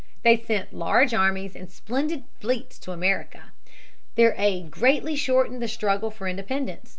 [0.23, 3.51] They sent large armies and splendid fleets to America.
[4.15, 6.89] Their aid greatly shortened the struggle for independence.